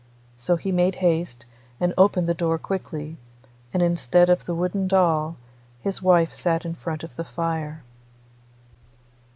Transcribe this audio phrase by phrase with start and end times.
[0.35, 1.45] So he made haste,
[1.79, 3.17] and opened the door quickly,
[3.71, 5.35] and instead of the wooden doll,
[5.79, 7.83] his wife sat in front of the fire.